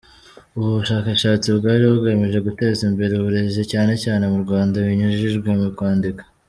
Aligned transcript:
Ubu 0.55 0.67
bushakashatsi 0.79 1.47
bwari 1.57 1.83
bugamije 1.93 2.37
guteza 2.47 2.81
imbere 2.89 3.13
uburezi, 3.15 3.61
cyane 3.71 3.93
cyane 4.03 4.23
mu 4.31 4.37
Rwanda 4.43 4.75
binyujijwe 4.87 5.49
mu 5.59 5.69
kwandika. 5.77 6.23